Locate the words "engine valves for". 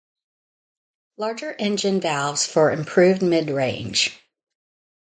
1.59-2.71